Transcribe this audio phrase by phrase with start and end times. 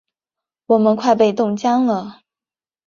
[0.65, 2.23] 我们快被冻僵了！